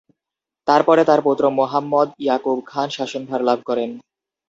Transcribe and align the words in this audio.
তার 0.67 0.81
পরে 0.87 1.01
তার 1.09 1.19
পুত্র 1.25 1.43
মুহাম্মদ 1.59 2.07
ইয়াকুব 2.23 2.57
খান 2.71 2.87
শাসনভার 2.97 3.41
লাভ 3.49 3.59
করেন। 3.69 3.89